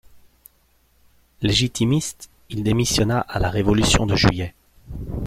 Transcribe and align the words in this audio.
Légitimiste, 1.43 2.31
il 2.49 2.63
démissionna 2.63 3.19
à 3.19 3.37
la 3.37 3.51
révolution 3.51 4.07
de 4.07 4.15
Juillet. 4.15 4.55